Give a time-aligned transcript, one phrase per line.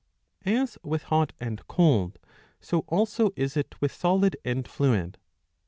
[0.45, 2.17] ^ As with hot and cold,
[2.59, 5.19] so also is it with solid and fluid.